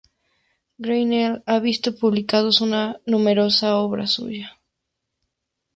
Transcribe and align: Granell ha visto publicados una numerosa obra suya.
Granell 0.79 1.43
ha 1.45 1.59
visto 1.59 1.95
publicados 1.95 2.59
una 2.61 2.99
numerosa 3.05 3.75
obra 3.77 4.07
suya. 4.07 4.59